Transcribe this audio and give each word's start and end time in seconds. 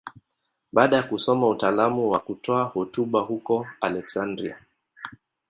Baada 0.73 0.97
ya 0.97 1.03
kusoma 1.03 1.47
utaalamu 1.49 2.09
wa 2.11 2.19
kutoa 2.19 2.63
hotuba 2.63 3.19
huko 3.21 3.67
Aleksandria. 3.81 4.57